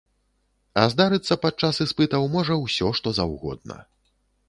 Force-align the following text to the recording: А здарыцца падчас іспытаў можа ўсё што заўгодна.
А 0.83 0.85
здарыцца 0.93 1.37
падчас 1.45 1.83
іспытаў 1.87 2.27
можа 2.39 2.61
ўсё 2.65 2.87
што 3.01 3.17
заўгодна. 3.23 3.83